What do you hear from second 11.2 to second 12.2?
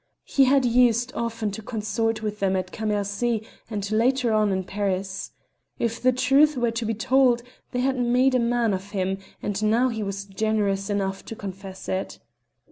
to confess it.